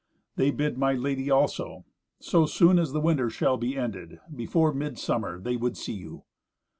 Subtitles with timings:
[0.35, 1.85] They bid my Lady also.
[2.19, 6.23] So soon as the winter shall be ended, before midsummer, they would see you."